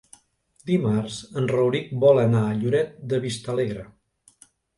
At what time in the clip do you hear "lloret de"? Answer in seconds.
2.63-3.21